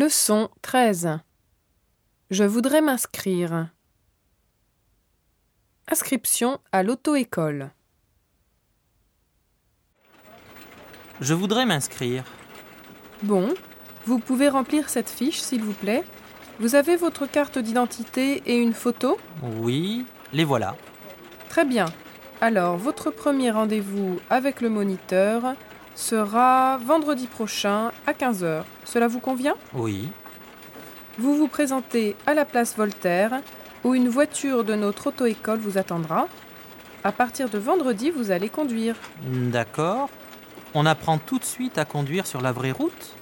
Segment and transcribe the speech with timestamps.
[0.00, 1.18] Leçon 13.
[2.30, 3.66] Je voudrais m'inscrire.
[5.90, 7.72] Inscription à l'auto-école.
[11.20, 12.22] Je voudrais m'inscrire.
[13.24, 13.52] Bon,
[14.04, 16.04] vous pouvez remplir cette fiche s'il vous plaît.
[16.60, 19.18] Vous avez votre carte d'identité et une photo?
[19.42, 20.76] Oui, les voilà.
[21.48, 21.86] Très bien.
[22.40, 25.56] Alors, votre premier rendez-vous avec le moniteur
[25.98, 28.62] sera vendredi prochain à 15h.
[28.84, 29.56] Cela vous convient?
[29.74, 30.08] Oui.
[31.18, 33.40] Vous vous présentez à la place Voltaire
[33.82, 36.28] où une voiture de notre auto-école vous attendra.
[37.02, 38.94] À partir de vendredi, vous allez conduire.
[39.24, 40.08] D'accord.
[40.72, 43.16] On apprend tout de suite à conduire sur la vraie route?